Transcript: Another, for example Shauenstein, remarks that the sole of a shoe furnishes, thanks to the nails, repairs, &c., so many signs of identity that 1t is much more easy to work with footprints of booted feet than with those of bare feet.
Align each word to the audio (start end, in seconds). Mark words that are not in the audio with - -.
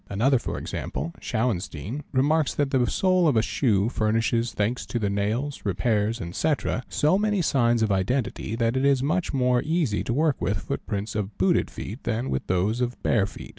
Another, 0.09 0.39
for 0.39 0.57
example 0.57 1.13
Shauenstein, 1.21 2.01
remarks 2.11 2.55
that 2.55 2.71
the 2.71 2.87
sole 2.89 3.27
of 3.27 3.37
a 3.37 3.43
shoe 3.43 3.87
furnishes, 3.87 4.51
thanks 4.51 4.83
to 4.87 4.97
the 4.97 5.11
nails, 5.11 5.61
repairs, 5.63 6.19
&c., 6.35 6.53
so 6.89 7.19
many 7.19 7.43
signs 7.43 7.83
of 7.83 7.91
identity 7.91 8.55
that 8.55 8.73
1t 8.73 8.83
is 8.83 9.03
much 9.03 9.31
more 9.31 9.61
easy 9.61 10.03
to 10.05 10.11
work 10.11 10.37
with 10.41 10.57
footprints 10.57 11.13
of 11.13 11.37
booted 11.37 11.69
feet 11.69 12.01
than 12.03 12.31
with 12.31 12.47
those 12.47 12.81
of 12.81 12.99
bare 13.03 13.27
feet. 13.27 13.49